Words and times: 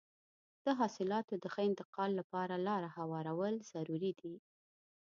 د 0.65 0.67
حاصلاتو 0.79 1.33
د 1.43 1.45
ښه 1.53 1.61
انتقال 1.69 2.11
لپاره 2.19 2.55
لاره 2.67 2.89
هوارول 2.97 3.53
ضروري 3.71 4.11
دي. 4.19 4.35